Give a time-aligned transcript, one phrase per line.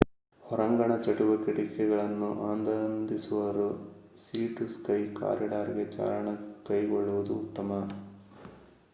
[0.43, 3.67] ಹೊರಾಂಗಣ ಚಟುವಟಿಕೆಗಳನ್ನು ಆನಂದಿಸುವವರು
[4.17, 6.27] ಸೀ ಟು ಸ್ಕೈ ಕಾರಿಡಾರ್‌ಗೆ ಚಾರಣ
[6.67, 7.69] ಕೈಗೊಳ್ಳುವುದು ಉತ್ತಮ